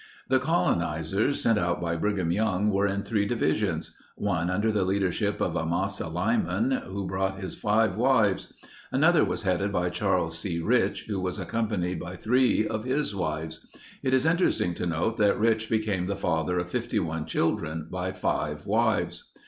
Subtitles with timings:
[0.29, 3.95] The colonizers sent out by Brigham Young were in three divisions.
[4.15, 8.51] One under the leadership of Amasa Lyman, who brought his five wives.
[8.91, 10.59] Another was headed by Charles C.
[10.59, 13.67] Rich, who was accompanied by three of his wives.
[14.01, 18.65] It is interesting to note that Rich became the father of 51 children by five
[18.65, 19.25] wives.